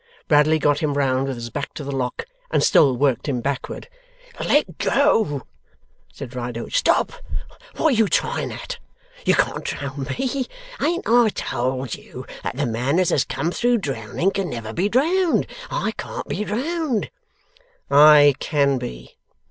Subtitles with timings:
[0.27, 3.87] Bradley got him round, with his back to the Lock, and still worked him backward.
[4.43, 5.43] 'Let go!'
[6.11, 6.73] said Riderhood.
[6.73, 7.13] 'Stop!
[7.75, 8.79] What are you trying at?
[9.27, 10.47] You can't drown Me.
[10.81, 14.89] Ain't I told you that the man as has come through drowning can never be
[14.89, 15.45] drowned?
[15.69, 17.11] I can't be drowned.'
[17.91, 19.17] 'I can be!